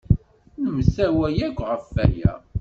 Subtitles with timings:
[0.61, 2.33] Nemtawa akk ɣef waya.